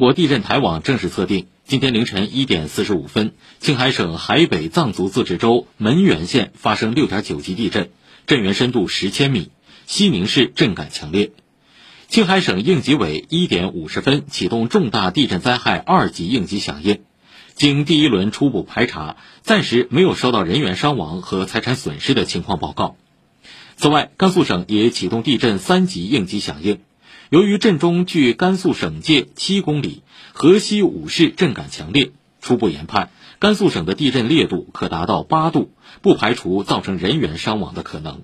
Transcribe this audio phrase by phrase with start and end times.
[0.00, 7.90] 国地震台网正式测定，今天凌晨一点四十五分，青海省海北藏族自治州门源县发生六点九级地震，
[8.26, 9.50] 震源深度十千米，
[9.84, 11.32] 西宁市震感强烈。
[12.08, 17.02] 青海省应急委一点五十分启动重大地震灾害二级应急响应，
[17.52, 22.96] 经第一轮初步排查，暂时没有收到人员伤亡和财产损失的情况报告。
[23.76, 26.78] 此外，甘肃省也启动地震三级应急响应。
[27.30, 30.02] 由于震中距甘肃省界七公里，
[30.32, 35.70] 河西五市震感强烈，初步研判，甘肃省的地震烈度可达到八度，
[36.02, 38.22] 不排除造成人员伤亡的可能。